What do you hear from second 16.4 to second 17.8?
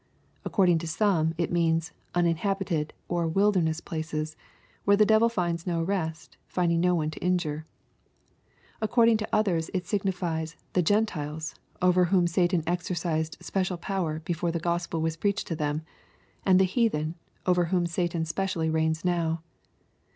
and the heathen, over